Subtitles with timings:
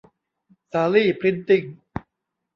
[0.71, 1.63] สาลี่ พริ้นท์ติ้ง